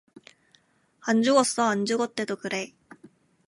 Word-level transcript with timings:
안 1.03 1.21
죽었어, 1.21 1.61
안 1.61 1.85
죽었대도 1.85 2.37
그래 2.37 2.73